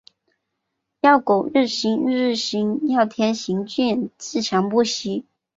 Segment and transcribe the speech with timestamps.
[1.01, 2.89] 要苟日新，日日新。
[2.89, 5.25] 要天行健，自强不息。